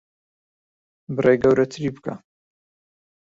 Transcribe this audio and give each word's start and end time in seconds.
بڕێک 1.15 1.39
گەورەتری 1.43 1.91
بکە. 1.95 2.13